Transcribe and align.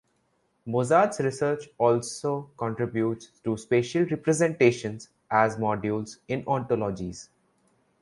Moratz’s 0.65 1.19
research 1.23 1.69
also 1.77 2.49
contributes 2.57 3.27
to 3.43 3.55
spatial 3.55 4.03
representations 4.05 5.09
as 5.29 5.57
modules 5.57 6.17
in 6.27 6.43
ontologies. 6.45 7.29